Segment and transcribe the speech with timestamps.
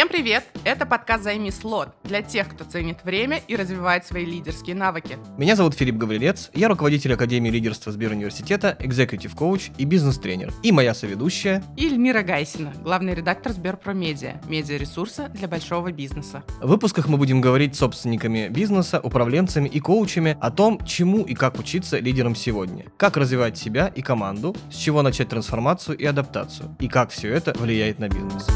[0.00, 0.44] Всем привет!
[0.64, 5.18] Это подкаст «Займи слот» для тех, кто ценит время и развивает свои лидерские навыки.
[5.36, 10.54] Меня зовут Филипп Гаврилец, я руководитель Академии лидерства Сберуниверситета, экзекутив коуч и бизнес-тренер.
[10.62, 11.62] И моя соведущая...
[11.76, 16.44] И Эльмира Гайсина, главный редактор Сберпромедиа, медиаресурса для большого бизнеса.
[16.62, 21.34] В выпусках мы будем говорить с собственниками бизнеса, управленцами и коучами о том, чему и
[21.34, 26.74] как учиться лидерам сегодня, как развивать себя и команду, с чего начать трансформацию и адаптацию,
[26.80, 28.46] и как все это влияет на бизнес.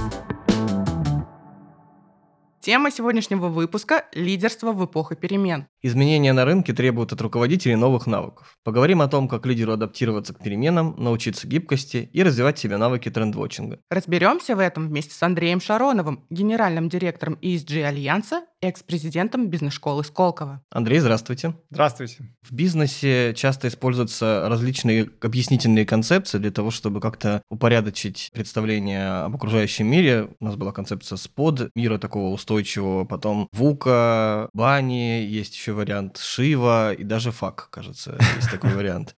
[2.65, 5.67] Тема сегодняшнего выпуска– лидерство в эпоху перемен.
[5.83, 8.57] Изменения на рынке требуют от руководителей новых навыков.
[8.65, 13.81] Поговорим о том, как лидеру адаптироваться к переменам, научиться гибкости и развивать себе навыки трендвотчинга.
[13.91, 20.63] Разберемся в этом вместе с Андреем Шароновым, генеральным директором ESG Альянса экс-президентом бизнес-школы Сколково.
[20.71, 21.55] Андрей, здравствуйте.
[21.71, 22.35] Здравствуйте.
[22.43, 29.87] В бизнесе часто используются различные объяснительные концепции для того, чтобы как-то упорядочить представление об окружающем
[29.87, 30.29] мире.
[30.41, 36.93] У нас была концепция СПОД, мира такого устойчивого, потом ВУКа, Бани, есть еще вариант Шива
[36.93, 39.15] и даже ФАК, кажется, есть такой вариант.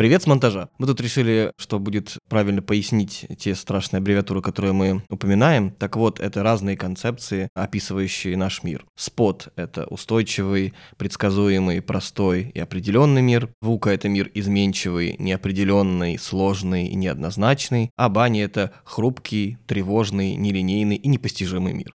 [0.00, 0.70] Привет с монтажа.
[0.78, 5.72] Мы тут решили, что будет правильно пояснить те страшные аббревиатуры, которые мы упоминаем.
[5.72, 8.86] Так вот, это разные концепции, описывающие наш мир.
[8.96, 13.50] Спот— это устойчивый, предсказуемый, простой и определенный мир.
[13.60, 17.90] Вука— это мир изменчивый, неопределенный, сложный и неоднозначный.
[17.98, 21.92] А Бани— это хрупкий, тревожный, нелинейный и непостижимый мир.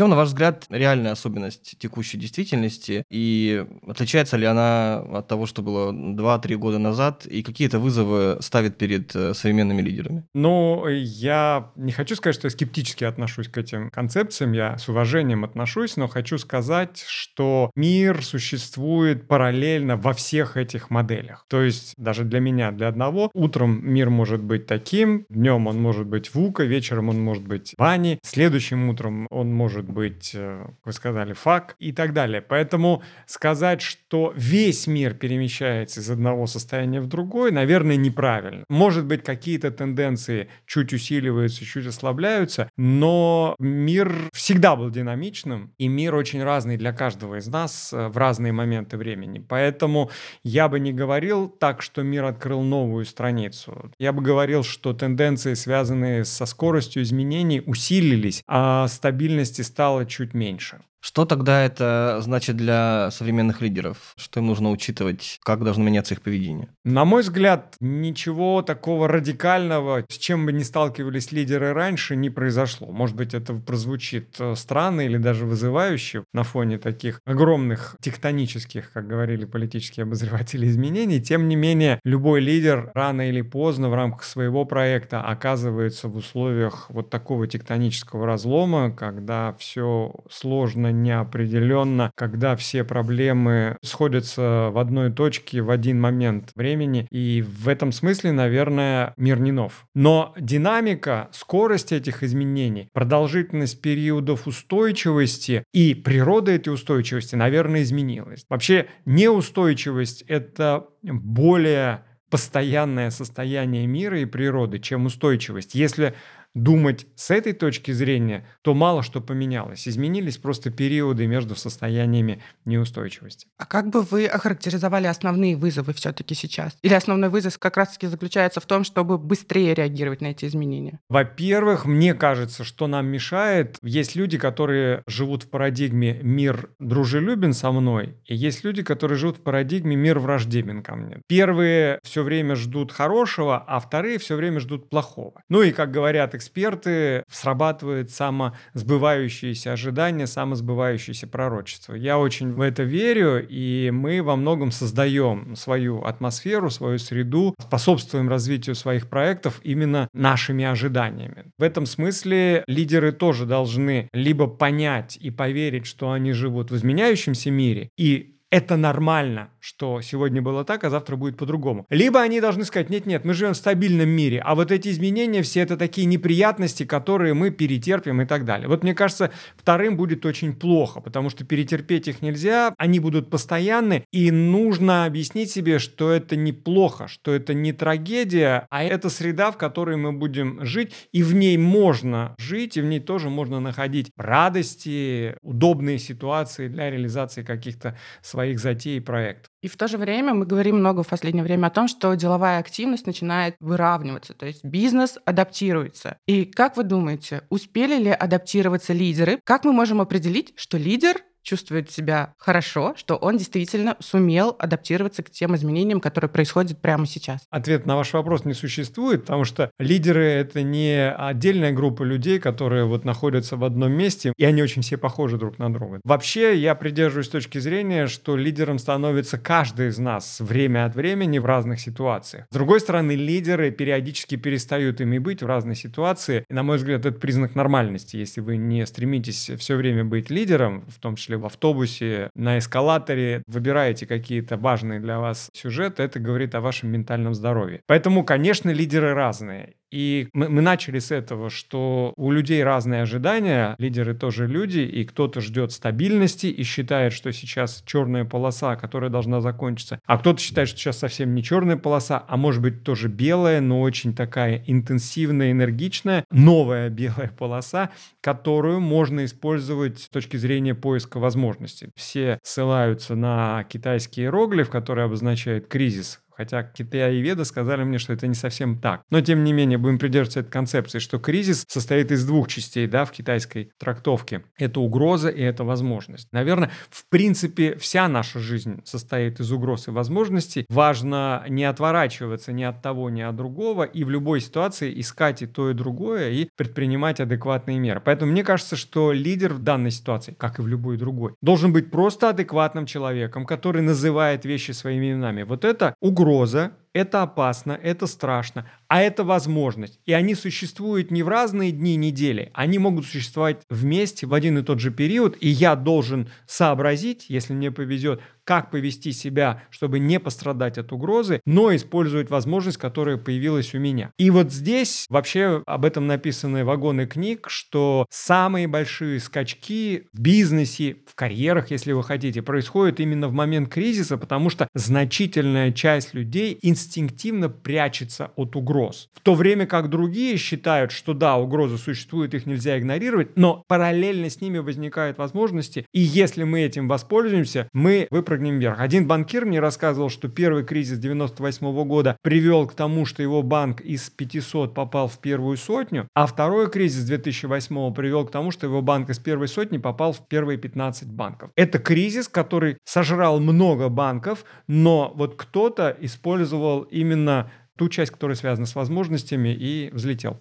[0.00, 5.60] Чем, на ваш взгляд, реальная особенность текущей действительности и отличается ли она от того, что
[5.60, 10.24] было 2-3 года назад, и какие-то вызовы ставит перед э, современными лидерами?
[10.32, 15.44] Ну, я не хочу сказать, что я скептически отношусь к этим концепциям, я с уважением
[15.44, 21.44] отношусь, но хочу сказать, что мир существует параллельно во всех этих моделях.
[21.50, 26.06] То есть даже для меня, для одного, утром мир может быть таким, днем он может
[26.06, 31.32] быть вука, вечером он может быть бани, следующим утром он может быть, э, вы сказали,
[31.32, 32.40] фак и так далее.
[32.40, 38.64] Поэтому сказать, что весь мир перемещается из одного состояния в другое, наверное, неправильно.
[38.68, 46.14] Может быть, какие-то тенденции чуть усиливаются, чуть ослабляются, но мир всегда был динамичным, и мир
[46.14, 49.44] очень разный для каждого из нас э, в разные моменты времени.
[49.46, 50.10] Поэтому
[50.44, 53.90] я бы не говорил так, что мир открыл новую страницу.
[53.98, 60.34] Я бы говорил, что тенденции, связанные со скоростью изменений, усилились, а стабильности стало стало чуть
[60.34, 60.80] меньше.
[61.00, 64.12] Что тогда это значит для современных лидеров?
[64.16, 65.38] Что им нужно учитывать?
[65.42, 66.68] Как должно меняться их поведение?
[66.84, 72.92] На мой взгляд, ничего такого радикального, с чем бы не сталкивались лидеры раньше, не произошло.
[72.92, 79.06] Может быть, это прозвучит э, странно или даже вызывающе на фоне таких огромных тектонических, как
[79.06, 81.20] говорили политические обозреватели, изменений.
[81.20, 86.90] Тем не менее, любой лидер рано или поздно в рамках своего проекта оказывается в условиях
[86.90, 95.62] вот такого тектонического разлома, когда все сложно неопределенно, когда все проблемы сходятся в одной точке
[95.62, 97.06] в один момент времени.
[97.10, 99.86] И в этом смысле, наверное, мир не нов.
[99.94, 108.44] Но динамика, скорость этих изменений, продолжительность периодов устойчивости и природа этой устойчивости, наверное, изменилась.
[108.48, 115.74] Вообще неустойчивость— это более постоянное состояние мира и природы, чем устойчивость.
[115.74, 116.14] Если
[116.54, 119.86] думать с этой точки зрения, то мало что поменялось.
[119.86, 123.46] Изменились просто периоды между состояниями неустойчивости.
[123.56, 126.76] А как бы вы охарактеризовали основные вызовы все-таки сейчас?
[126.82, 131.00] Или основной вызов как раз-таки заключается в том, чтобы быстрее реагировать на эти изменения?
[131.08, 137.70] Во-первых, мне кажется, что нам мешает, есть люди, которые живут в парадигме «мир дружелюбен со
[137.70, 141.18] мной», и есть люди, которые живут в парадигме «мир враждебен ко мне».
[141.28, 145.42] Первые все время ждут хорошего, а вторые все время ждут плохого.
[145.48, 151.94] Ну и, как говорят эксперты, срабатывает самосбывающиеся ожидания, самосбывающееся пророчество.
[151.94, 158.28] Я очень в это верю, и мы во многом создаем свою атмосферу, свою среду, способствуем
[158.28, 161.44] развитию своих проектов именно нашими ожиданиями.
[161.58, 167.50] В этом смысле лидеры тоже должны либо понять и поверить, что они живут в изменяющемся
[167.50, 171.86] мире, и это нормально, что сегодня было так, а завтра будет по-другому.
[171.90, 175.60] Либо они должны сказать, нет-нет, мы живем в стабильном мире, а вот эти изменения все
[175.60, 178.68] это такие неприятности, которые мы перетерпим и так далее.
[178.68, 184.04] Вот мне кажется, вторым будет очень плохо, потому что перетерпеть их нельзя, они будут постоянны,
[184.10, 189.58] и нужно объяснить себе, что это неплохо, что это не трагедия, а это среда, в
[189.58, 194.10] которой мы будем жить, и в ней можно жить, и в ней тоже можно находить
[194.16, 199.49] радости, удобные ситуации для реализации каких-то своих затей и проектов.
[199.62, 202.58] И в то же время мы говорим много в последнее время о том, что деловая
[202.58, 206.16] активность начинает выравниваться, то есть бизнес адаптируется.
[206.26, 209.38] И как вы думаете, успели ли адаптироваться лидеры?
[209.44, 215.30] Как мы можем определить, что лидер чувствует себя хорошо, что он действительно сумел адаптироваться к
[215.30, 217.42] тем изменениям, которые происходят прямо сейчас?
[217.50, 222.84] Ответ на ваш вопрос не существует, потому что лидеры— это не отдельная группа людей, которые
[222.84, 226.00] вот находятся в одном месте, и они очень все похожи друг на друга.
[226.04, 231.46] Вообще, я придерживаюсь точки зрения, что лидером становится каждый из нас время от времени в
[231.46, 232.46] разных ситуациях.
[232.50, 237.06] С другой стороны, лидеры периодически перестают ими быть в разной ситуации, и, на мой взгляд,
[237.06, 238.16] это признак нормальности.
[238.16, 242.58] Если вы не стремитесь все время быть лидером, в том числе числе в автобусе, на
[242.58, 247.82] эскалаторе, выбираете какие-то важные для вас сюжеты, это говорит о вашем ментальном здоровье.
[247.86, 249.74] Поэтому, конечно, лидеры разные.
[249.90, 255.04] И мы, мы начали с этого, что у людей разные ожидания, лидеры тоже люди, и
[255.04, 260.68] кто-то ждет стабильности и считает, что сейчас черная полоса, которая должна закончиться, а кто-то считает,
[260.68, 265.52] что сейчас совсем не черная полоса, а может быть тоже белая, но очень такая интенсивная,
[265.52, 267.90] энергичная, новая белая полоса,
[268.20, 271.88] которую можно использовать с точки зрения поиска возможностей.
[271.96, 278.34] Все ссылаются на китайский иероглиф, который обозначает кризис Хотя китаеведы сказали мне, что это не
[278.34, 279.02] совсем так.
[279.10, 283.04] Но, тем не менее, будем придерживаться этой концепции, что кризис состоит из двух частей да,
[283.04, 284.44] в китайской трактовке.
[284.56, 286.28] Это угроза и это возможность.
[286.32, 290.64] Наверное, в принципе, вся наша жизнь состоит из угроз и возможностей.
[290.70, 295.46] Важно не отворачиваться ни от того, ни от другого, и в любой ситуации искать и
[295.46, 298.00] то, и другое, и предпринимать адекватные меры.
[298.02, 301.90] Поэтому мне кажется, что лидер в данной ситуации, как и в любой другой, должен быть
[301.90, 305.42] просто адекватным человеком, который называет вещи своими именами.
[305.42, 310.00] Вот это угроза угроза, это опасно, это страшно, а это возможность.
[310.04, 314.62] И они существуют не в разные дни недели, они могут существовать вместе в один и
[314.62, 318.20] тот же период, и я должен сообразить, если мне повезет,
[318.50, 324.10] как повести себя, чтобы не пострадать от угрозы, но использовать возможность, которая появилась у меня.
[324.18, 330.96] И вот здесь вообще об этом написаны вагоны книг, что самые большие скачки в бизнесе,
[331.06, 336.58] в карьерах, если вы хотите, происходят именно в момент кризиса, потому что значительная часть людей
[336.60, 339.08] инстинктивно прячется от угроз.
[339.14, 344.30] В то время как другие считают, что да, угрозы существуют, их нельзя игнорировать, но параллельно
[344.30, 348.80] с ними возникают возможности, и если мы этим воспользуемся, мы выпрыгнем вверх.
[348.80, 353.80] Один банкир мне рассказывал, что первый кризис 98 года привел к тому, что его банк
[353.80, 358.80] из 500 попал в первую сотню, а второй кризис 2008 привел к тому, что его
[358.80, 361.50] банк из первой сотни попал в первые 15 банков.
[361.56, 367.50] Это кризис, который сожрал много банков, но вот кто-то использовал именно
[367.80, 370.38] ту часть, которая связана с возможностями, и взлетел.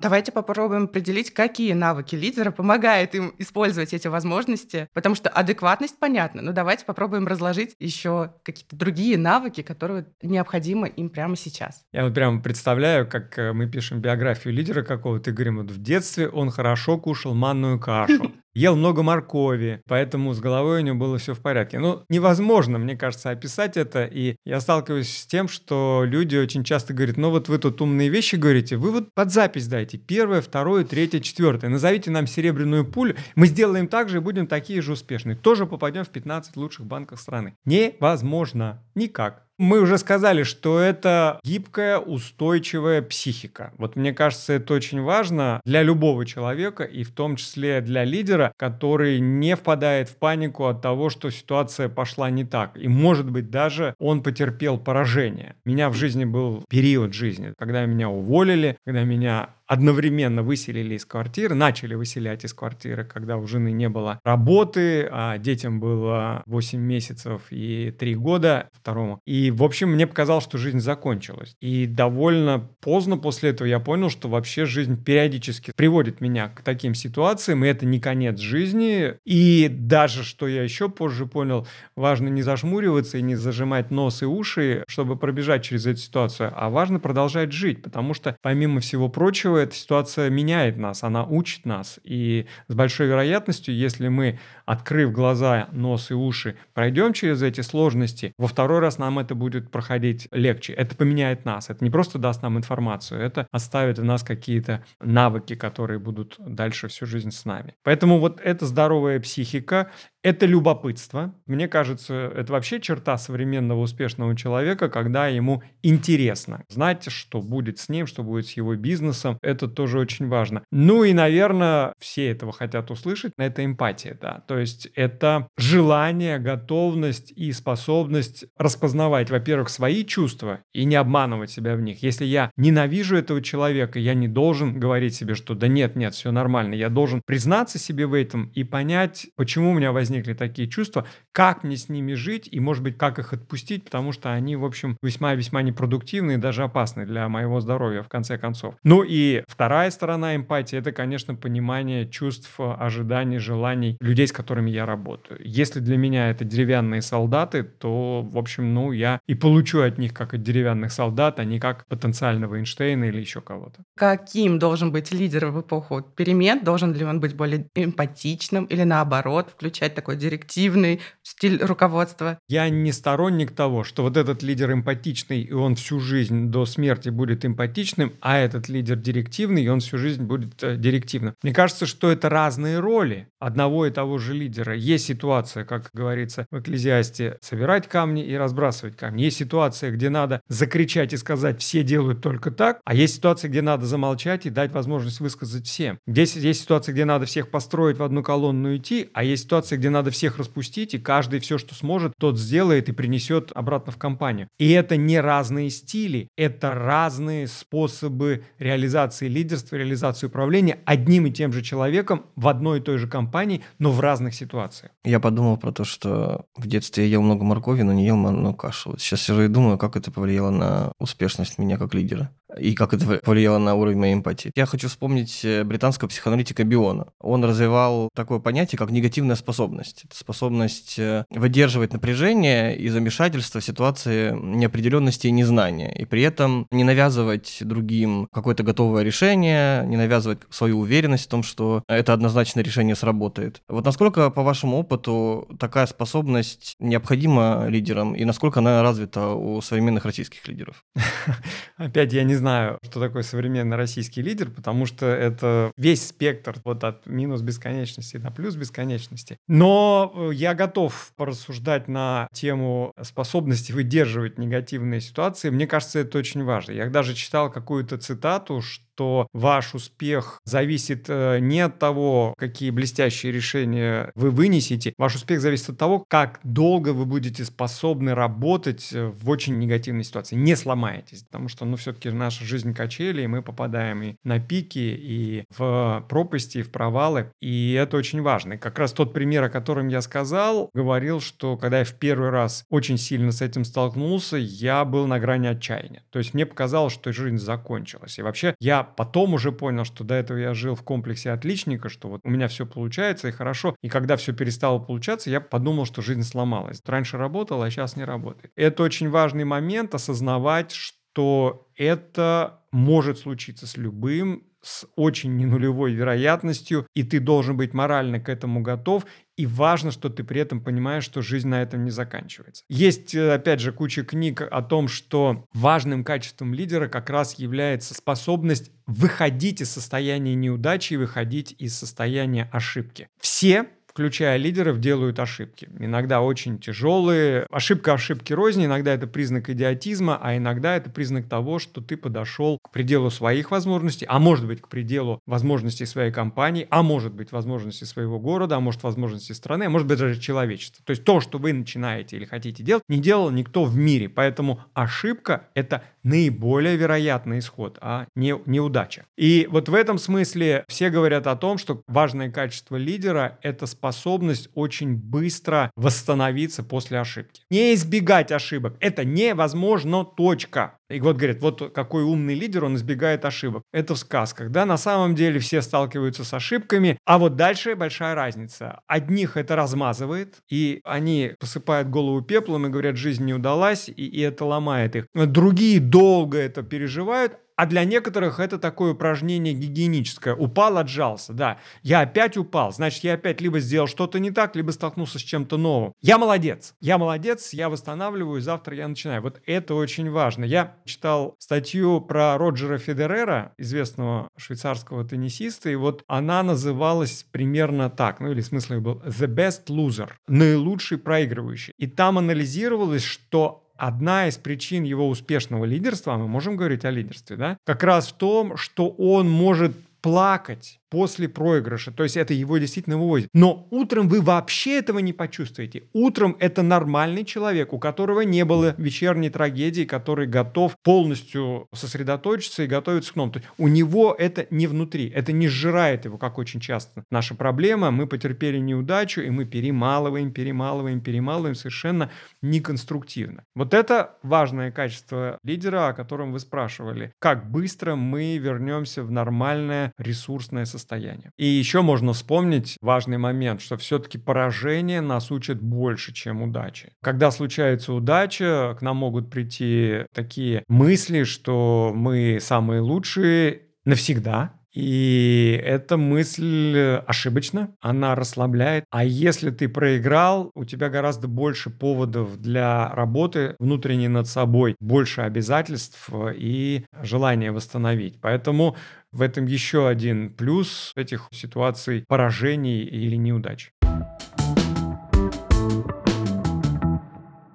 [0.00, 6.40] Давайте попробуем определить, какие навыки лидера помогают им использовать эти возможности, потому что адекватность понятна,
[6.40, 11.84] но давайте попробуем разложить еще какие-то другие навыки, которые необходимы им прямо сейчас.
[11.92, 15.82] Я вот прямо представляю, как э, мы пишем биографию лидера какого-то и говорим, вот в
[15.82, 21.18] детстве он хорошо кушал манную кашу, ел много моркови, поэтому с головой у него было
[21.18, 21.78] все в порядке.
[21.78, 26.92] Ну, невозможно, мне кажется, описать это, и я сталкиваюсь с тем, что люди очень часто
[26.92, 30.84] говорят, ну вот вы тут умные вещи говорите, вы вот под запись дайте, первое, второе,
[30.84, 35.36] третье, четвертое, назовите нам серебряную пулю, мы сделаем так же и будем такие же успешные.
[35.36, 37.54] Тоже попадем в 15 лучших банков страны.
[37.64, 38.82] Невозможно.
[39.00, 39.46] Никак.
[39.60, 43.74] Мы уже сказали, что это гибкая, устойчивая психика.
[43.76, 48.52] Вот мне кажется, это очень важно для любого человека, и в том числе для лидера,
[48.56, 52.76] который не впадает в панику от того, что ситуация пошла не так.
[52.78, 55.56] И, может быть, даже он потерпел поражение.
[55.66, 61.06] У меня в жизни был период жизни, когда меня уволили, когда меня одновременно выселили из
[61.06, 66.80] квартиры, начали выселять из квартиры, когда у жены не было работы, а детям было 8
[66.80, 69.20] месяцев и 3 года второму.
[69.26, 71.54] И, в общем, мне показалось, что жизнь закончилась.
[71.60, 76.94] И довольно поздно после этого я понял, что вообще жизнь периодически приводит меня к таким
[76.94, 79.14] ситуациям, и это не конец жизни.
[79.24, 84.26] И даже, что я еще позже понял, важно не зажмуриваться и не зажимать нос и
[84.26, 89.59] уши, чтобы пробежать через эту ситуацию, а важно продолжать жить, потому что, помимо всего прочего,
[89.60, 92.00] эта ситуация меняет нас, она учит нас.
[92.04, 98.32] И с большой вероятностью, если мы, открыв глаза, нос и уши, пройдем через эти сложности,
[98.38, 100.72] во второй раз нам это будет проходить легче.
[100.72, 101.70] Это поменяет нас.
[101.70, 106.88] Это не просто даст нам информацию, это оставит в нас какие-то навыки, которые будут дальше
[106.88, 107.74] всю жизнь с нами.
[107.82, 109.90] Поэтому вот эта здоровая психика
[110.22, 111.34] Это любопытство.
[111.46, 117.88] Мне кажется, это вообще черта современного успешного человека, когда ему интересно знать, что будет с
[117.88, 119.38] ним, что будет с его бизнесом.
[119.40, 120.62] Это тоже очень важно.
[120.70, 123.32] Ну и, наверное, все этого хотят услышать.
[123.38, 124.44] Это эмпатия, да.
[124.46, 131.74] То есть это желание, готовность и способность распознавать, во-первых, свои чувства и не обманывать себя
[131.76, 132.02] в них.
[132.02, 136.30] Если я ненавижу этого человека, я не должен говорить себе, что да нет, нет, все
[136.30, 136.74] нормально.
[136.74, 141.62] Я должен признаться себе в этом и понять, почему у меня возникли такие чувства, как
[141.62, 144.96] мне с ними жить и, может быть, как их отпустить, потому что они, в общем,
[145.02, 148.74] весьма-весьма непродуктивны и даже опасны для моего здоровья, в конце концов.
[148.82, 154.84] Ну и вторая сторона эмпатии— это, конечно, понимание чувств, ожиданий, желаний людей, с которыми я
[154.84, 155.40] работаю.
[155.44, 160.12] Если для меня это деревянные солдаты, то, в общем, ну, я и получу от них
[160.12, 163.82] как от деревянных солдат, а не как потенциального Эйнштейна или еще кого-то.
[163.96, 166.64] Каким должен быть лидер в эпоху перемен?
[166.64, 172.38] Должен ли он быть более эмпатичным или наоборот, включать такой директивный стиль руководства?
[172.48, 177.10] Я не сторонник того, что вот этот лидер эмпатичный, и он всю жизнь до смерти
[177.10, 181.34] будет эмпатичным, а этот лидер директивный, и он всю жизнь будет э, директивным.
[181.42, 184.74] Мне кажется, что это разные роли одного и того же лидера.
[184.74, 189.22] Есть ситуация, как говорится в Экклезиасте, собирать камни и разбрасывать камни.
[189.22, 193.60] Есть ситуация, где надо закричать и сказать, все делают только так, а есть ситуация, где
[193.60, 195.98] надо замолчать и дать возможность высказать всем.
[196.06, 199.78] Здесь есть ситуация, где надо всех построить в одну колонну и идти, а есть ситуация,
[199.78, 203.96] где надо всех распустить, и каждый все, что сможет, тот сделает и принесет обратно в
[203.96, 204.48] компанию.
[204.58, 211.52] И это не разные стили, это разные способы реализации лидерства, реализации управления одним и тем
[211.52, 214.92] же человеком в одной и той же компании, но в разных ситуациях.
[215.04, 218.54] Я подумал про то, что в детстве я ел много моркови, но не ел манную
[218.54, 218.90] кашу.
[218.90, 222.94] Вот сейчас сижу и думаю, как это повлияло на успешность меня как лидера и как
[222.94, 224.52] это повлияло на уровень моей эмпатии.
[224.54, 227.08] Я хочу вспомнить э, британского психоаналитика Биона.
[227.20, 230.04] Он развивал такое понятие, как негативная способность.
[230.04, 236.66] Это способность э, выдерживать напряжение и замешательство в ситуации неопределенности и незнания, и при этом
[236.70, 242.64] не навязывать другим какое-то готовое решение, не навязывать свою уверенность в том, что это однозначное
[242.64, 243.62] решение сработает.
[243.68, 250.04] Вот насколько, по вашему опыту, такая способность необходима лидерам, и насколько она развита у современных
[250.04, 250.84] российских лидеров?
[251.76, 256.84] Опять я не знаю, что такое современный российский лидер, потому что это весь спектр вот
[256.84, 259.36] от минус бесконечности до плюс бесконечности.
[259.46, 265.50] Но э, я готов порассуждать на тему способности выдерживать негативные ситуации.
[265.50, 266.72] Мне кажется, это очень важно.
[266.72, 272.68] Я даже читал какую-то цитату, что что ваш успех зависит э, не от того, какие
[272.68, 274.92] блестящие решения вы вынесете.
[274.98, 280.04] Ваш успех зависит от того, как долго вы будете способны работать э, в очень негативной
[280.04, 280.36] ситуации.
[280.36, 284.78] Не сломаетесь, потому что, ну, все-таки наша жизнь качели, и мы попадаем и на пики,
[284.78, 287.32] и в пропасти, и в провалы.
[287.40, 288.54] И это очень важно.
[288.54, 292.28] И как раз тот пример, о котором я сказал, говорил, что когда я в первый
[292.28, 296.02] раз очень сильно с этим столкнулся, я был на грани отчаяния.
[296.10, 298.18] То есть мне показалось, что жизнь закончилась.
[298.18, 302.08] И вообще я потом уже понял, что до этого я жил в комплексе отличника, что
[302.08, 303.76] вот у меня все получается и хорошо.
[303.82, 306.82] И когда все перестало получаться, я подумал, что жизнь сломалась.
[306.84, 308.52] Раньше работала, а сейчас не работает.
[308.56, 316.86] Это очень важный момент, осознавать, что это может случиться с любым, с очень ненулевой вероятностью,
[316.94, 319.06] и ты должен быть морально к этому готов,
[319.40, 322.62] и важно, что ты при этом понимаешь, что жизнь на этом не заканчивается.
[322.68, 327.94] Есть, э, опять же, куча книг о том, что важным качеством лидера как раз является
[327.94, 333.08] способность выходить из состояния неудачи и выходить из состояния ошибки.
[333.18, 335.68] Все включая лидеров, делают ошибки.
[335.78, 337.46] Иногда очень тяжелые.
[337.50, 338.66] Ошибка ошибки розни.
[338.66, 343.50] Иногда это признак идиотизма, а иногда это признак того, что ты подошел к пределу своих
[343.50, 348.56] возможностей, а может быть к пределу возможностей своей компании, а может быть возможностей своего города,
[348.56, 350.84] а может возможностей страны, а может быть даже человечества.
[350.84, 354.08] То есть то, что вы начинаете или хотите делать, не делал никто в мире.
[354.08, 359.06] Поэтому ошибка— это наиболее вероятный исход, а не неудача.
[359.16, 364.48] И вот в этом смысле все говорят о том, что важное качество лидера— это способность
[364.54, 367.42] очень быстро восстановиться после ошибки.
[367.50, 368.76] Не избегать ошибок.
[368.80, 370.79] Это невозможно, точка.
[370.90, 373.62] И вот говорят, вот какой умный лидер, он избегает ошибок.
[373.72, 378.14] Это в сказках, да, на самом деле все сталкиваются с ошибками, а вот дальше большая
[378.14, 378.80] разница.
[378.86, 384.20] Одних это размазывает, и они посыпают голову пеплом и говорят, жизнь не удалась, и, и
[384.20, 385.06] это ломает их.
[385.14, 390.34] Другие долго это переживают, А для некоторых это такое упражнение гигиеническое.
[390.34, 391.58] Упал, отжался, да.
[391.82, 395.58] Я опять упал, значит, я опять либо сделал что-то не так, либо столкнулся с чем-то
[395.58, 395.92] новым.
[396.00, 396.74] Я молодец.
[396.80, 399.20] Я молодец, я восстанавливаю, завтра я начинаю.
[399.20, 400.44] Вот это очень важно.
[400.44, 408.20] Я читал статью про Роджера Федерера, известного швейцарского теннисиста, и вот она называлась примерно так,
[408.20, 411.74] ну или смысл был «The best loser», наилучший проигрывающий.
[411.76, 417.36] И там анализировалось, что одна из причин его успешного лидерства, мы можем говорить о лидерстве,
[417.36, 419.72] да, как раз в том, что он может
[420.02, 421.92] плакать после проигрыша.
[421.92, 423.28] То есть это его действительно выводит.
[423.32, 425.84] Но утром вы вообще этого не почувствуете.
[425.92, 432.66] Утром это нормальный человек, у которого не было вечерней трагедии, который готов полностью сосредоточиться и
[432.66, 433.32] готовиться к новому.
[433.32, 437.04] То есть у него это не внутри, это не сжирает его, как очень часто.
[437.10, 442.10] Наша проблема, мы потерпели неудачу, и мы перемалываем, перемалываем, перемалываем совершенно
[442.42, 443.44] неконструктивно.
[443.54, 447.12] Вот это важное качество лидера, о котором вы спрашивали.
[447.18, 451.30] Как быстро мы вернемся в нормальное ресурсное состояние состояние.
[451.36, 456.92] И еще можно вспомнить важный момент, что все-таки поражение нас учит больше, чем удачи.
[457.02, 465.60] Когда случается удача, к нам могут прийти такие мысли, что мы самые лучшие навсегда, и
[465.64, 468.84] эта мысль ошибочна, она расслабляет.
[468.90, 475.22] А если ты проиграл, у тебя гораздо больше поводов для работы внутренней над собой, больше
[475.22, 478.20] обязательств и желания восстановить.
[478.20, 478.76] Поэтому
[479.12, 483.72] в этом еще один плюс этих ситуаций поражений или неудач.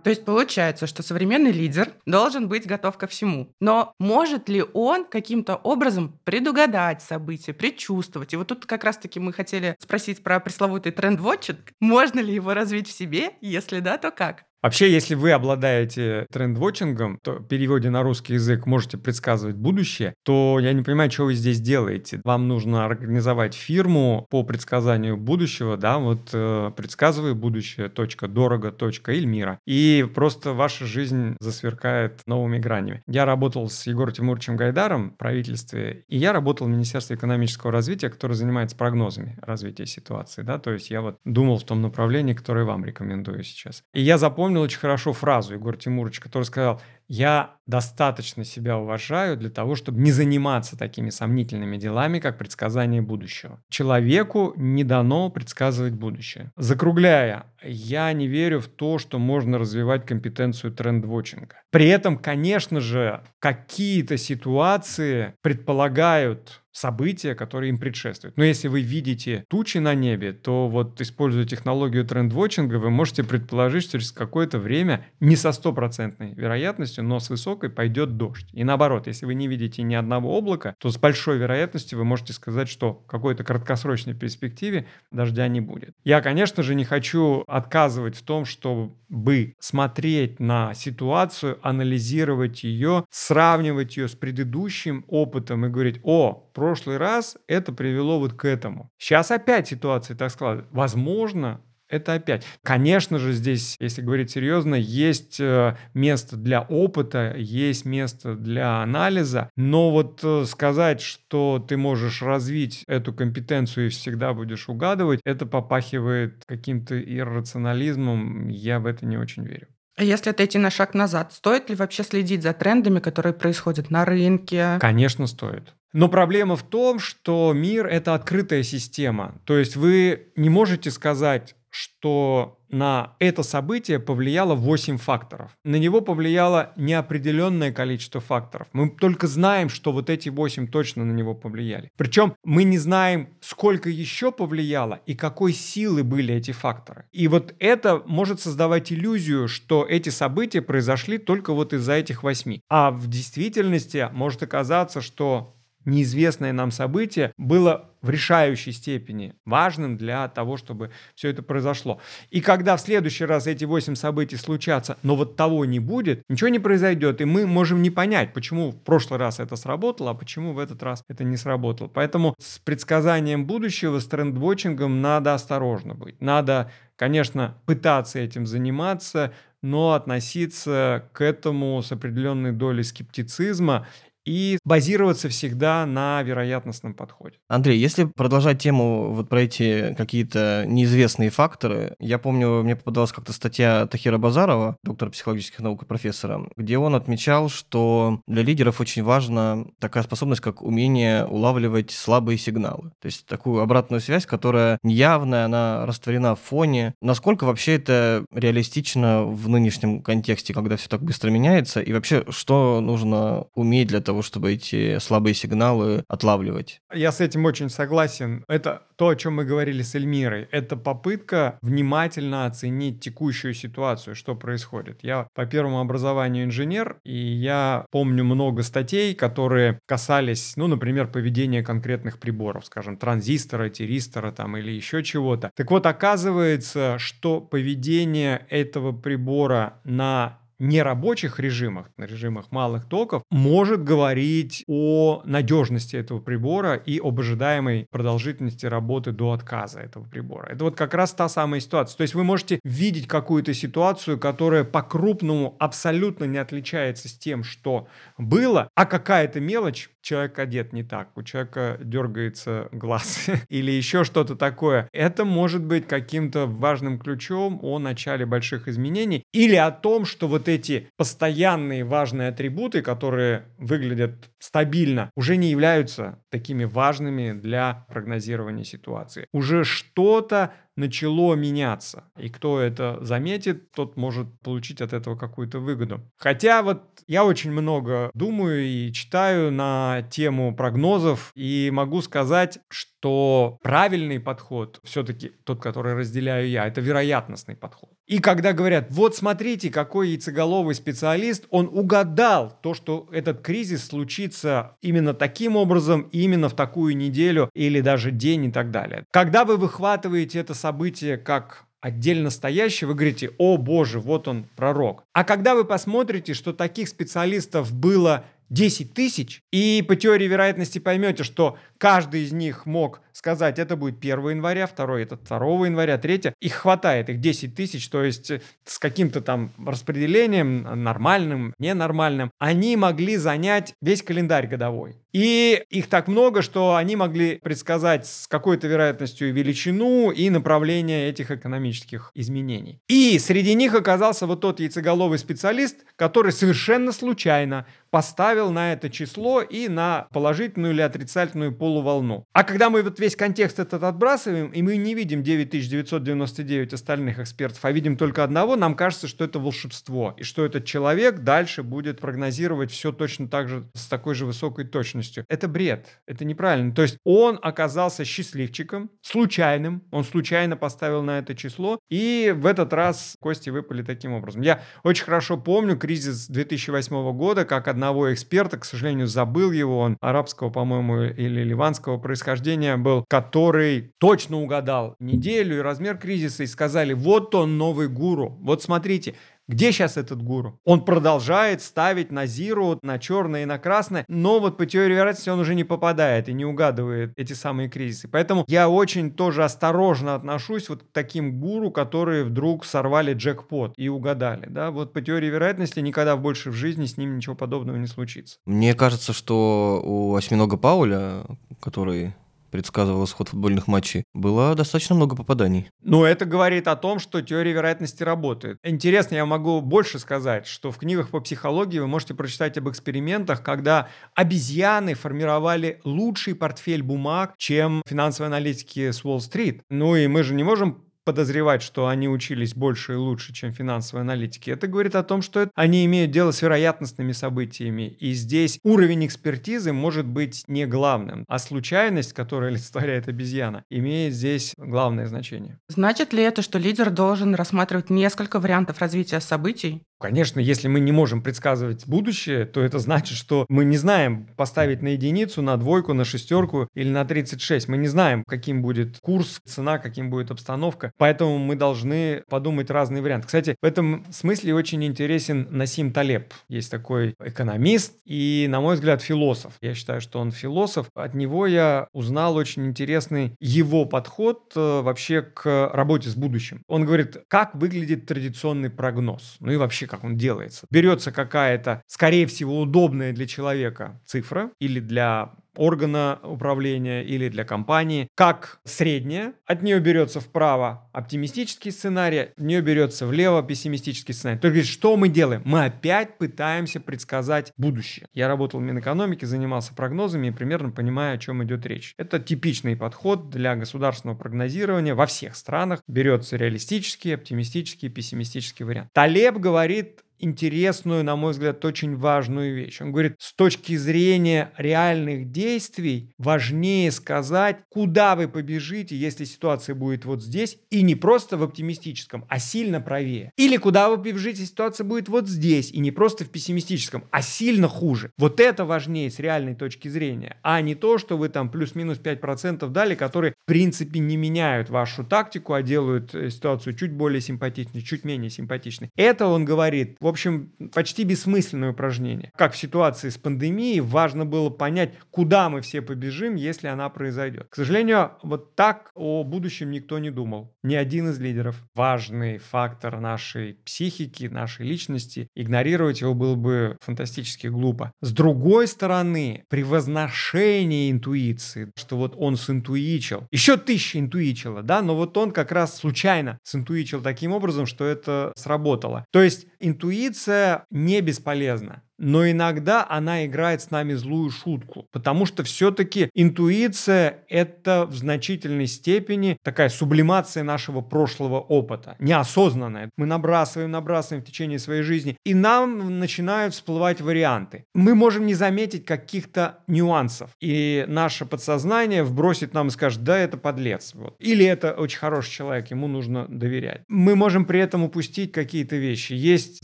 [0.05, 3.51] То есть получается, что современный лидер должен быть готов ко всему.
[3.59, 8.31] Но может ли он каким-то образом предугадать события, предчувствовать?
[8.31, 11.71] И вот тут как раз-таки мы хотели спросить про пресловутый тренд-вотчинг.
[11.79, 13.31] Можно ли его развить в себе?
[13.41, 14.43] Если да, то как?
[14.65, 20.57] Вообще, если вы обладаете тренд-вотчингом, то в переводе на русский язык можете предсказывать будущее, то
[20.59, 22.19] я не понимаю, что вы здесь делаете.
[22.23, 29.11] Вам нужно организовать фирму по предсказанию будущего, да, вот э, предсказываю будущее, точка, дорого, точка,
[29.11, 29.59] Эльмира.
[29.67, 33.03] И просто ваша жизнь засверкает новыми гранями.
[33.05, 38.09] Я работал с Егором Тимуровичем Гайдаром в правительстве, и я работал в Министерстве экономического развития,
[38.09, 42.65] которое занимается прогнозами развития ситуации, да, то есть я вот думал в том направлении, которое
[42.65, 43.83] вам рекомендую сейчас.
[43.93, 49.37] И я запомнил запомнил очень хорошо фразу Егора Тимуровича, который сказал, я достаточно себя уважаю
[49.37, 53.59] для того, чтобы не заниматься такими сомнительными делами, как предсказание будущего.
[53.69, 56.51] Человеку не дано предсказывать будущее.
[56.57, 61.55] Закругляя, я не верю в то, что можно развивать компетенцию тренд-вотчинга.
[61.71, 68.35] При этом, конечно же, какие-то ситуации предполагают события, которые им предшествуют.
[68.37, 73.83] Но если вы видите тучи на небе, то вот используя технологию тренд-вотчинга, вы можете предположить,
[73.83, 78.47] что через какое-то время не со стопроцентной вероятностью, но с высокой пойдет дождь.
[78.51, 82.33] И наоборот, если вы не видите ни одного облака, то с большой вероятностью вы можете
[82.33, 85.93] сказать, что в какой-то краткосрочной перспективе дождя не будет.
[86.03, 93.95] Я, конечно же, не хочу отказывать в том, чтобы смотреть на ситуацию, анализировать ее, сравнивать
[93.95, 98.89] ее с предыдущим опытом и говорить, о, прошлый раз это привело вот к этому.
[98.97, 100.73] Сейчас опять ситуация так складывается.
[100.73, 102.43] Возможно, это опять.
[102.63, 109.51] Конечно же, здесь, если говорить серьезно, есть э, место для опыта, есть место для анализа,
[109.55, 115.45] но вот э, сказать, что ты можешь развить эту компетенцию и всегда будешь угадывать, это
[115.45, 119.67] попахивает каким-то иррационализмом, я в это не очень верю.
[119.97, 124.03] А если отойти на шаг назад, стоит ли вообще следить за трендами, которые происходят на
[124.03, 124.77] рынке?
[124.79, 125.73] Конечно, стоит.
[125.93, 129.35] Но проблема в том, что мир— это открытая система.
[129.45, 135.51] То есть вы не можете сказать, что на это событие повлияло 8 факторов.
[135.65, 138.69] На него повлияло неопределенное количество факторов.
[138.71, 141.91] Мы только знаем, что вот эти 8 точно на него повлияли.
[141.97, 147.03] Причем мы не знаем, сколько еще повлияло и какой силы были эти факторы.
[147.11, 152.59] И вот это может создавать иллюзию, что эти события произошли только вот из-за этих 8.
[152.69, 160.27] А в действительности может оказаться, что неизвестное нам событие было в решающей степени важным для
[160.27, 161.99] того, чтобы все это произошло.
[162.29, 166.49] И когда в следующий раз эти восемь событий случатся, но вот того не будет, ничего
[166.49, 170.53] не произойдет, и мы можем не понять, почему в прошлый раз это сработало, а почему
[170.53, 171.87] в этот раз это не сработало.
[171.87, 176.21] Поэтому с предсказанием будущего, с трендвотчингом надо осторожно быть.
[176.21, 183.87] Надо, конечно, пытаться этим заниматься, но относиться к этому с определенной долей скептицизма
[184.25, 187.37] и базироваться всегда на вероятностном подходе.
[187.47, 193.33] Андрей, если продолжать тему вот про эти какие-то неизвестные факторы, я помню, мне попадалась как-то
[193.33, 199.03] статья Тахира Базарова, доктора психологических наук и профессора, где он отмечал, что для лидеров очень
[199.03, 202.91] важна такая способность, как умение улавливать слабые сигналы.
[203.01, 206.95] То есть такую обратную связь, которая неявная, она растворена в фоне.
[207.01, 211.81] Насколько вообще это реалистично в нынешнем контексте, когда все так быстро меняется?
[211.81, 216.81] И вообще, что нужно уметь для того, чтобы эти слабые сигналы отлавливать?
[216.93, 218.43] Я с этим очень согласен.
[218.47, 220.47] Это то, о чем мы говорили с Эльмирой.
[220.51, 224.99] Это попытка внимательно оценить текущую ситуацию, что происходит.
[225.03, 231.63] Я по первому образованию инженер, и я помню много статей, которые касались, ну, например, поведения
[231.63, 235.51] конкретных приборов, скажем, транзистора, тиристора там или еще чего-то.
[235.55, 243.83] Так вот, оказывается, что поведение этого прибора на нерабочих режимах, на режимах малых токов, может
[243.83, 250.51] говорить о надежности этого прибора и об ожидаемой продолжительности работы до отказа этого прибора.
[250.51, 251.97] Это вот как раз та самая ситуация.
[251.97, 257.87] То есть вы можете видеть какую-то ситуацию, которая по-крупному абсолютно не отличается с тем, что
[258.17, 264.35] было, а какая-то мелочь человек одет не так, у человека дергается глаз или еще что-то
[264.35, 264.87] такое.
[264.93, 270.44] Это может быть каким-то важным ключом о начале больших изменений или о том, что вот
[270.47, 279.27] эти постоянные важные атрибуты, которые выглядят стабильно, уже не являются такими важными для прогнозирования ситуации.
[279.33, 282.05] Уже что-то начало меняться.
[282.17, 286.01] И кто это заметит, тот может получить от этого какую-то выгоду.
[286.17, 293.59] Хотя вот я очень много думаю и читаю на тему прогнозов, и могу сказать, что
[293.61, 297.91] правильный подход, все-таки тот, который разделяю я, это вероятностный подход.
[298.07, 304.77] И когда говорят, вот смотрите, какой яйцеголовый специалист, он угадал то, что этот кризис случится
[304.81, 309.05] именно таким образом, именно в такую неделю или даже день и так далее.
[309.11, 315.03] Когда вы выхватываете это событие как отдельно стоящий, вы говорите, о боже, вот он пророк.
[315.13, 321.23] А когда вы посмотрите, что таких специалистов было 10 тысяч, и по теории вероятности поймете,
[321.23, 326.33] что каждый из них мог сказать, это будет 1 января, второй это 2 января, 3.
[326.41, 332.75] Их хватает, их 10 тысяч, то есть э, с каким-то там распределением, нормальным, ненормальным, они
[332.75, 334.97] могли занять весь календарь годовой.
[335.13, 341.31] И их так много, что они могли предсказать с какой-то вероятностью величину и направление этих
[341.31, 342.81] экономических изменений.
[342.89, 349.41] И среди них оказался вот тот яйцеголовый специалист, который совершенно случайно поставил на это число
[349.41, 352.25] и на положительную или отрицательную полуволну.
[352.33, 357.63] А когда мы вот весь контекст этот отбрасываем, и мы не видим 9999 остальных экспертов,
[357.63, 362.01] а видим только одного, нам кажется, что это волшебство, и что этот человек дальше будет
[362.01, 365.23] прогнозировать все точно так же, с такой же высокой точностью.
[365.29, 366.75] Это бред, это неправильно.
[366.75, 372.73] То есть он оказался счастливчиком, случайным, он случайно поставил на это число, и в этот
[372.73, 374.41] раз кости выпали таким образом.
[374.41, 379.97] Я очень хорошо помню кризис 2008 года, как одного эксперта, к сожалению, забыл его, он
[380.01, 386.93] арабского, по-моему, или ливанского происхождения был, который точно угадал неделю и размер кризиса, и сказали,
[386.93, 389.13] вот он новый гуру, вот смотрите,
[389.47, 390.59] где сейчас этот гуру?
[390.65, 395.29] Он продолжает ставить на зиру, на черное и на красное, но вот по теории вероятности
[395.29, 398.07] он уже не попадает и не угадывает эти самые кризисы.
[398.07, 403.87] Поэтому я очень тоже осторожно отношусь вот к таким гуру, которые вдруг сорвали джекпот и
[403.87, 404.47] угадали.
[404.49, 404.71] Да?
[404.71, 408.37] Вот по теории вероятности никогда больше в жизни с ним ничего подобного не случится.
[408.45, 411.23] Мне кажется, что у осьминога Пауля,
[411.61, 412.15] который
[412.55, 415.67] предсказывал исход футбольных матчей, было достаточно много попаданий.
[415.81, 418.57] Ну, это говорит о том, что теория вероятности работает.
[418.63, 423.43] Интересно, я могу больше сказать, что в книгах по психологии вы можете прочитать об экспериментах,
[423.43, 429.61] когда обезьяны формировали лучший портфель бумаг, чем финансовые аналитики с Уолл-стрит.
[429.69, 434.01] Ну и мы же не можем подозревать, что они учились больше и лучше, чем финансовые
[434.01, 434.49] аналитики.
[434.49, 437.87] Это говорит о том, что они имеют дело с вероятностными событиями.
[437.99, 444.53] И здесь уровень экспертизы может быть не главным, а случайность, которая олицетворяет обезьяна, имеет здесь
[444.57, 445.59] главное значение.
[445.69, 450.91] Значит ли это, что лидер должен рассматривать несколько вариантов развития событий Конечно, если мы не
[450.91, 455.93] можем предсказывать будущее, то это значит, что мы не знаем поставить на единицу, на двойку,
[455.93, 457.69] на шестерку или на 36.
[457.69, 460.91] Мы не знаем, каким будет курс, цена, каким будет обстановка.
[460.97, 463.27] Поэтому мы должны подумать разные варианты.
[463.27, 466.33] Кстати, в этом смысле очень интересен Насим Талеб.
[466.49, 469.53] Есть такой экономист и, на мой взгляд, философ.
[469.61, 470.87] Я считаю, что он философ.
[470.93, 476.61] От него я узнал очень интересный его подход э, вообще к работе с будущим.
[476.67, 479.37] Он говорит, как выглядит традиционный прогноз.
[479.39, 480.67] Ну и вообще вообще как он делается.
[480.71, 488.07] Берется какая-то, скорее всего, удобная для человека цифра или для органа управления или для компании,
[488.15, 489.33] как средняя.
[489.45, 494.39] От нее берется вправо оптимистический сценарий, от нее берется влево пессимистический сценарий.
[494.39, 495.41] То есть, что мы делаем?
[495.45, 498.07] Мы опять пытаемся предсказать будущее.
[498.13, 501.93] Я работал в Минэкономике, занимался прогнозами и примерно понимаю, о чем идет речь.
[501.97, 505.81] Это типичный подход для государственного прогнозирования во всех странах.
[505.87, 508.89] Берется реалистический, оптимистический, пессимистический вариант.
[508.93, 512.81] Талеб говорит интересную, на мой взгляд, очень важную вещь.
[512.81, 520.05] Он говорит, с точки зрения реальных действий важнее сказать, куда вы побежите, если ситуация будет
[520.05, 523.31] вот здесь, и не просто в оптимистическом, а сильно правее.
[523.37, 527.21] Или куда вы побежите, если ситуация будет вот здесь, и не просто в пессимистическом, а
[527.21, 528.11] сильно хуже.
[528.17, 532.67] Вот это важнее с реальной точки зрения, а не то, что вы там плюс-минус 5%
[532.69, 537.81] дали, которые в принципе не меняют вашу тактику, а делают э, ситуацию чуть более симпатичной,
[537.81, 538.89] чуть менее симпатичной.
[538.95, 542.31] Это он говорит, в общем, почти бессмысленное упражнение.
[542.37, 547.47] Как в ситуации с пандемией, важно было понять, куда мы все побежим, если она произойдет.
[547.49, 550.53] К сожалению, вот так о будущем никто не думал.
[550.61, 551.55] Ни один из лидеров.
[551.73, 555.27] Важный фактор нашей психики, нашей личности.
[555.35, 557.91] Игнорировать его было бы фантастически глупо.
[558.01, 563.25] С другой стороны, превозношение интуиции, что вот он синтуичил.
[563.31, 568.33] Еще тысяча интуичила, да, но вот он как раз случайно синтуичил таким образом, что это
[568.35, 569.03] сработало.
[569.11, 575.43] То есть интуиция не бесполезна но иногда она играет с нами злую шутку, потому что
[575.43, 582.89] все-таки интуиция— это в значительной степени такая сублимация нашего прошлого опыта, неосознанная.
[582.97, 587.65] Мы набрасываем, набрасываем в течение своей жизни, и нам начинают всплывать варианты.
[587.73, 593.37] Мы можем не заметить каких-то нюансов, и наше подсознание вбросит нам и скажет, да, это
[593.37, 594.15] подлец, вот.
[594.19, 596.81] или это очень хороший человек, ему нужно доверять.
[596.87, 599.13] Мы можем при этом упустить какие-то вещи.
[599.13, 599.63] Есть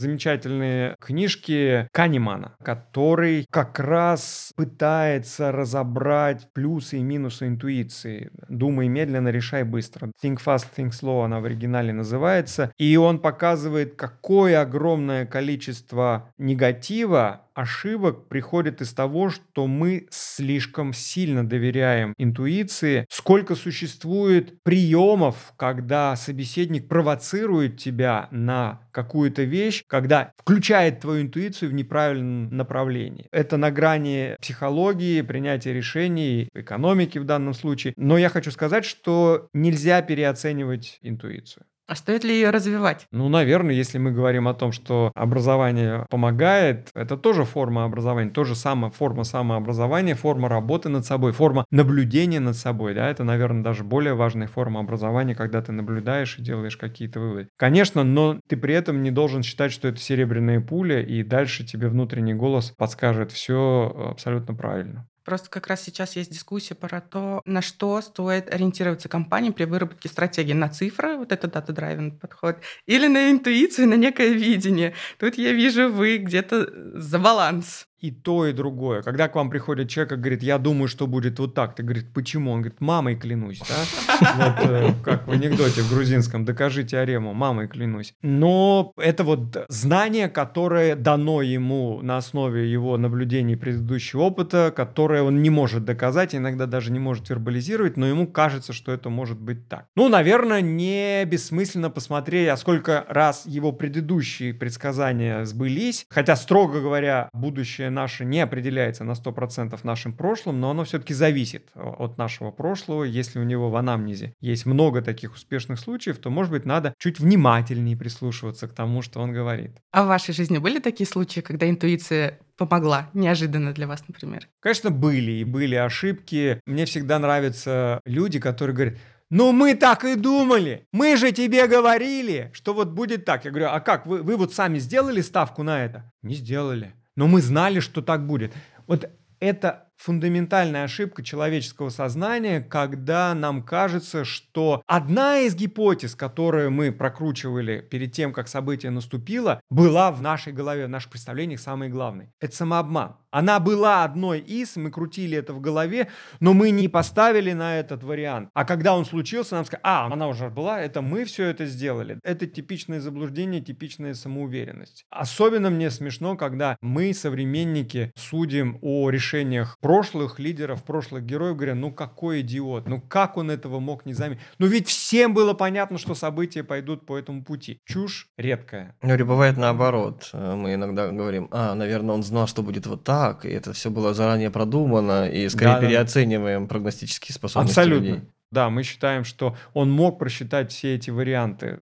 [0.00, 8.30] замечательные книжки Канемана, Канемана, который как раз пытается разобрать плюсы и минусы интуиции.
[8.48, 10.10] Думай медленно, решай быстро.
[10.22, 12.72] Think fast, think slow она в оригинале называется.
[12.78, 21.46] И он показывает, какое огромное количество негатива ошибок приходит из того, что мы слишком сильно
[21.46, 23.06] доверяем интуиции.
[23.10, 31.74] Сколько существует приемов, когда собеседник провоцирует тебя на какую-то вещь, когда включает твою интуицию в
[31.74, 33.26] неправильном направлении.
[33.32, 37.94] Это на грани психологии, принятия решений, экономики в данном случае.
[37.96, 41.64] Но я хочу сказать, что нельзя переоценивать интуицию.
[41.92, 43.06] А стоит ли ее развивать?
[43.12, 48.54] Ну, наверное, если мы говорим о том, что образование помогает, это тоже форма образования, тоже
[48.54, 53.84] самая форма самообразования, форма работы над собой, форма наблюдения над собой, да, это, наверное, даже
[53.84, 57.48] более важная форма образования, когда ты наблюдаешь и делаешь какие-то выводы.
[57.58, 61.88] Конечно, но ты при этом не должен считать, что это серебряная пуля, и дальше тебе
[61.88, 65.06] внутренний голос подскажет все абсолютно правильно.
[65.24, 70.08] Просто как раз сейчас есть дискуссия про то, на что стоит ориентироваться компании при выработке
[70.08, 70.52] стратегии.
[70.52, 72.56] На цифры, вот это дата-драйвен подход,
[72.86, 74.94] или на интуицию, на некое видение.
[75.18, 79.00] Тут я вижу, вы где-то за баланс и то, и другое.
[79.02, 82.12] Когда к вам приходит человек и говорит, я думаю, что будет вот так, ты говорит,
[82.12, 82.50] почему?
[82.50, 84.24] Он говорит, мамой клянусь, да?
[84.36, 88.14] Вот э, как в анекдоте в грузинском, докажи теорему, мамой клянусь.
[88.22, 95.40] Но это вот знание, которое дано ему на основе его наблюдений предыдущего опыта, которое он
[95.40, 99.68] не может доказать, иногда даже не может вербализировать, но ему кажется, что это может быть
[99.68, 99.86] так.
[99.94, 107.28] Ну, наверное, не бессмысленно посмотреть, а сколько раз его предыдущие предсказания сбылись, хотя, строго говоря,
[107.32, 112.50] будущее наше не определяется на 100% нашим прошлым, но оно все-таки зависит э, от нашего
[112.50, 113.04] прошлого.
[113.04, 117.20] Если у него в анамнезе есть много таких успешных случаев, то, может быть, надо чуть
[117.20, 119.78] внимательнее прислушиваться к тому, что он говорит.
[119.92, 124.48] А в вашей жизни были такие случаи, когда интуиция помогла неожиданно для вас, например?
[124.60, 126.60] Конечно, были и были ошибки.
[126.66, 128.98] Мне всегда нравятся люди, которые говорят,
[129.32, 130.86] ну мы так и думали.
[130.92, 133.46] Мы же тебе говорили, что вот будет так.
[133.46, 134.06] Я говорю, а как?
[134.06, 136.12] Вы, вы вот сами сделали ставку на это?
[136.20, 136.92] Не сделали.
[137.16, 138.52] Но мы знали, что так будет.
[138.86, 146.92] Вот это фундаментальная ошибка человеческого сознания, когда нам кажется, что одна из гипотез, которую мы
[146.92, 152.32] прокручивали перед тем, как событие наступило, была в нашей голове, в наших представлениях самой главной.
[152.40, 153.16] Это самообман.
[153.32, 158.04] Она была одной из, мы крутили это в голове, но мы не поставили на этот
[158.04, 158.50] вариант.
[158.52, 162.18] А когда он случился, нам сказали, а, она уже была, это мы все это сделали.
[162.22, 165.06] Это типичное заблуждение, типичная самоуверенность.
[165.08, 171.90] Особенно мне смешно, когда мы, современники, судим о решениях прошлых лидеров, прошлых героев, говоря, ну
[171.92, 174.40] какой идиот, ну как он этого мог не заметить?
[174.58, 177.80] Ну ведь всем было понятно, что события пойдут по этому пути.
[177.84, 178.96] Чушь редкая.
[179.02, 180.30] Ну, или бывает наоборот.
[180.32, 183.90] Э, мы иногда говорим, а, наверное, он знал, что будет вот так, и это все
[183.90, 185.86] было заранее продумано, и скорее Да, да.
[185.88, 188.04] переоцениваем прогностические способности Абсолютно.
[188.06, 188.22] людей.
[188.52, 191.80] Да, мы считаем, что он мог просчитать все эти варианты.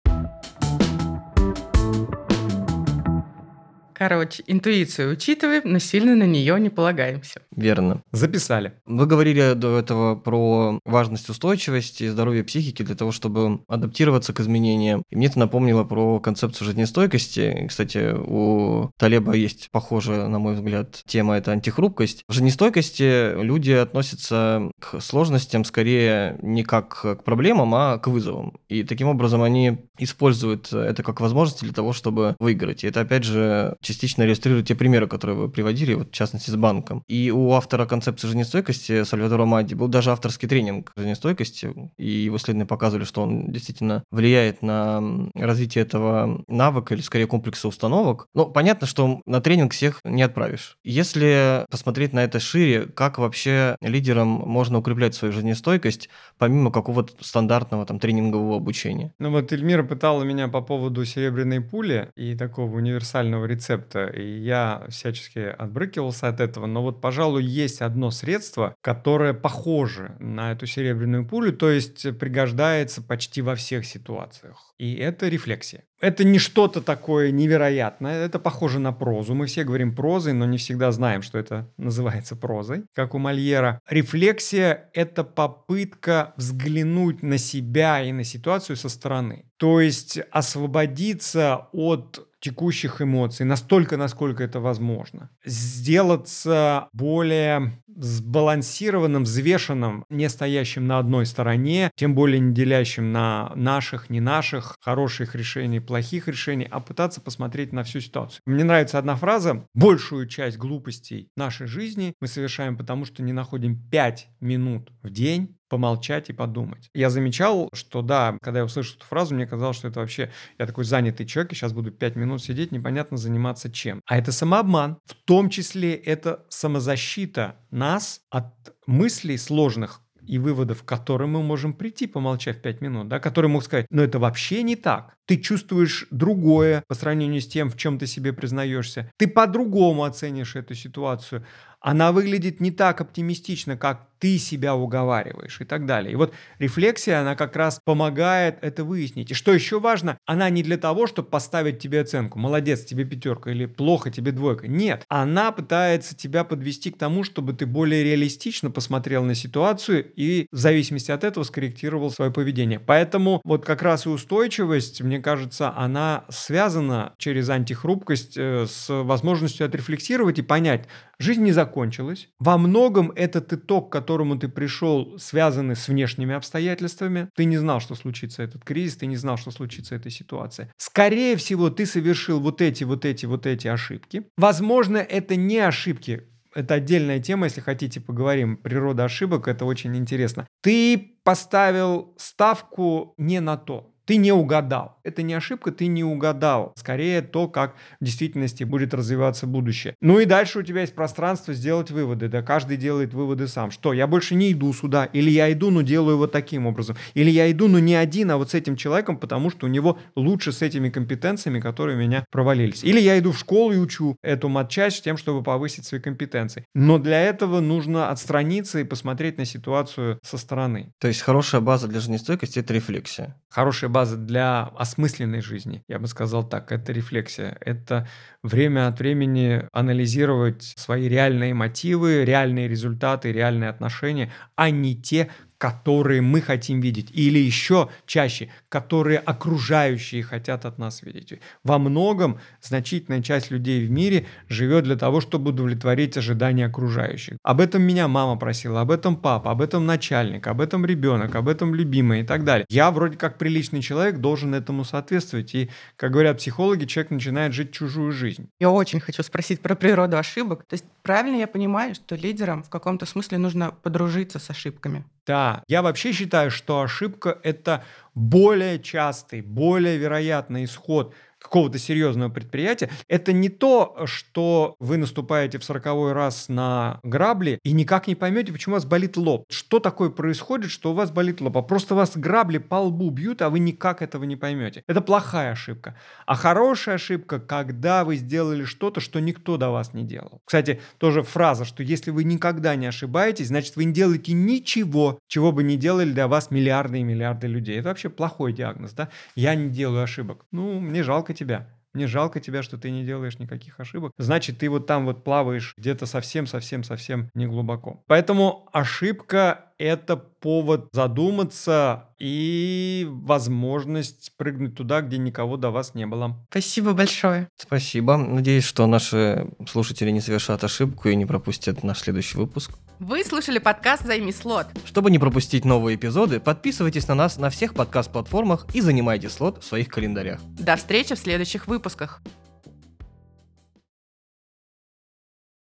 [3.95, 7.41] Короче, интуицию учитываем, но сильно на нее не полагаемся.
[7.55, 8.03] Верно.
[8.11, 8.73] Записали.
[8.85, 14.41] Вы говорили до этого про важность устойчивости и здоровья психики для того, чтобы адаптироваться к
[14.41, 15.03] изменениям.
[15.09, 17.63] И мне это напомнило про концепцию жизнестойкости.
[17.63, 22.23] И, Кстати, у Талеба есть похожая, на мой взгляд, тема– это антихрупкость.
[22.27, 28.57] В жизнестойкости люди относятся к сложностям скорее не как к проблемам, а к вызовам.
[28.67, 32.83] И таким образом они используют это как возможность для того, чтобы выиграть.
[32.83, 36.55] И это, опять же, частично иллюстрирует те примеры, которые вы приводили, вот, в частности, с
[36.55, 37.03] банком.
[37.07, 42.65] И у автора концепции жизнестойкости Сальвадора Мади был даже авторский тренинг жизнестойкости, и его исследования
[42.65, 48.27] показывали, что он действительно влияет на развитие этого навыка или, скорее, комплекса установок.
[48.33, 50.77] Но понятно, что на тренинг всех не отправишь.
[50.83, 57.85] Если посмотреть на это шире, как вообще лидерам можно укреплять свою жизнестойкость, помимо какого-то стандартного
[57.85, 59.13] там тренингового обучения?
[59.19, 64.85] Ну вот Эльмира пытала меня по поводу серебряной пули и такого универсального рецепта, и я
[64.89, 71.27] всячески отбрыкивался от этого, но вот, пожалуй, есть одно средство, которое похоже на эту серебряную
[71.27, 75.83] пулю, то есть пригождается почти во всех ситуациях, и это рефлексия.
[76.01, 79.33] Это не что-то такое невероятное, это похоже на прозу.
[79.33, 83.79] Мы все говорим прозой, но не всегда знаем, что это называется прозой, как у Мольера.
[83.89, 89.45] Рефлексия– это попытка взглянуть на себя и на ситуацию со стороны.
[89.57, 95.31] То есть освободиться от текущих эмоций настолько, насколько это возможно.
[95.43, 104.11] Сделаться более сбалансированным, взвешенным, не стоящим на одной стороне, тем более не делящим на наших,
[104.11, 108.41] не наших, хороших решений, плохих решений, а пытаться посмотреть на всю ситуацию.
[108.45, 109.65] Мне нравится одна фраза.
[109.73, 115.57] Большую часть глупостей нашей жизни мы совершаем потому, что не находим 5 минут в день
[115.69, 116.89] помолчать и подумать.
[116.93, 120.65] Я замечал, что да, когда я услышал эту фразу, мне казалось, что это вообще, я
[120.65, 124.01] такой занятый человек, и сейчас буду 5 минут сидеть, непонятно заниматься чем.
[124.05, 124.97] А это самообман.
[125.05, 128.53] В том числе это самозащита нас от
[128.87, 133.65] мыслей сложных, и выводов, к которым мы можем прийти, помолчав 5 минут, да, которые могут
[133.65, 135.14] сказать, но это вообще не так.
[135.25, 139.11] Ты чувствуешь другое по сравнению с тем, в чем ты себе признаешься.
[139.17, 141.45] Ты по-другому оценишь эту ситуацию.
[141.85, 146.13] Она выглядит не так оптимистично, как ты себя уговариваешь и так далее.
[146.13, 149.29] И вот рефлексия, она как раз помогает это выяснить.
[149.29, 152.39] И что еще важно, она не для того, чтобы поставить тебе оценку.
[152.39, 154.67] Молодец, тебе пятерка или плохо, тебе двойка.
[154.67, 160.47] Нет, она пытается тебя подвести к тому, чтобы ты более реалистично посмотрел на ситуацию и
[160.51, 162.79] в зависимости от этого скорректировал свое поведение.
[162.79, 169.65] Поэтому вот как раз и устойчивость, мне кажется, она связана через антихрупкость э, с возможностью
[169.65, 170.87] отрефлексировать и понять,
[171.19, 172.29] жизнь не закончилась.
[172.39, 177.29] Во многом этот итог, к которому ты пришел, связанный с внешними обстоятельствами.
[177.35, 180.71] Ты не знал, что случится этот кризис, ты не знал, что случится эта ситуация.
[180.77, 184.27] Скорее всего, ты совершил вот эти, вот эти, вот эти ошибки.
[184.37, 186.23] Возможно, это не ошибки,
[186.55, 188.55] это отдельная тема, если хотите, поговорим.
[188.55, 190.47] Природа ошибок, это очень интересно.
[190.61, 193.93] Ты поставил ставку не на то.
[194.05, 194.97] Ты не угадал.
[195.03, 196.73] Это не ошибка, ты не угадал.
[196.77, 199.95] Скорее то, как в действительности будет развиваться будущее.
[200.01, 202.27] Ну и дальше у тебя есть пространство сделать выводы.
[202.27, 203.71] Да каждый делает выводы сам.
[203.71, 205.05] Что, я больше не иду сюда.
[205.05, 206.95] Или я иду, но делаю вот таким образом.
[207.13, 209.97] Или я иду, но не один, а вот с этим человеком, потому что у него
[210.15, 212.83] лучше с этими компетенциями, которые у меня провалились.
[212.83, 216.65] Или я иду в школу и учу эту матчасть тем, чтобы повысить свои компетенции.
[216.73, 220.91] Но для этого нужно отстраниться и посмотреть на ситуацию со стороны.
[220.99, 223.35] То есть хорошая база для жизнестойкости– это рефлексия.
[223.49, 227.57] Хорошая база для осмысленной жизни, я бы сказал так, это рефлексия.
[227.61, 228.09] Это
[228.43, 236.21] время от времени анализировать свои реальные мотивы, реальные результаты, реальные отношения, а не те, которые
[236.21, 241.39] мы хотим видеть, или еще чаще, которые окружающие хотят от нас видеть.
[241.63, 247.37] Во многом значительная часть людей в мире живет для того, чтобы удовлетворить ожидания окружающих.
[247.43, 251.47] Об этом меня мама просила, об этом папа, об этом начальник, об этом ребенок, об
[251.47, 252.65] этом любимый и так далее.
[252.69, 255.55] Я вроде как приличный человек должен этому соответствовать.
[255.55, 258.49] И, как говорят психологи, человек начинает жить чужую жизнь.
[258.59, 260.65] Я очень хочу спросить про природу ошибок.
[260.67, 265.05] То есть правильно я понимаю, что лидерам в каком-то смысле нужно подружиться с ошибками?
[265.27, 267.83] Да, я вообще считаю, что ошибка– это
[268.13, 275.63] более частый, более вероятный исход какого-то серьезного предприятия, это не то, что вы наступаете в
[275.63, 279.45] сороковой раз на грабли и никак не поймете, почему у вас болит лоб.
[279.49, 281.55] Что такое происходит, что у вас болит лоб?
[281.57, 284.83] А просто вас грабли по лбу бьют, а вы никак этого не поймете.
[284.87, 285.95] Это плохая ошибка.
[286.25, 290.41] А хорошая ошибка, когда вы сделали что-то, что никто до вас не делал.
[290.45, 295.51] Кстати, тоже фраза, что если вы никогда не ошибаетесь, значит вы не делаете ничего, чего
[295.51, 297.77] бы не делали для вас миллиарды и миллиарды людей.
[297.77, 299.09] Это вообще плохой диагноз, да?
[299.35, 300.45] Я не делаю ошибок.
[300.51, 301.69] Ну, мне жалко тебя.
[301.93, 304.11] Мне жалко тебя, что ты не делаешь никаких ошибок.
[304.17, 308.03] Значит, ты вот там вот плаваешь где-то совсем-совсем-совсем не глубоко.
[308.07, 316.37] Поэтому ошибка— это повод задуматься и возможность прыгнуть туда, где никого до вас не было.
[316.49, 317.49] Спасибо большое.
[317.57, 318.17] Спасибо.
[318.17, 322.71] Надеюсь, что наши слушатели не совершат ошибку и не пропустят наш следующий выпуск.
[322.99, 324.67] Вы слушали подкаст «Займи слот».
[324.85, 329.65] Чтобы не пропустить новые эпизоды, подписывайтесь на нас на всех подкаст-платформах и занимайте слот в
[329.65, 330.39] своих календарях.
[330.57, 332.21] До встречи в следующих выпусках.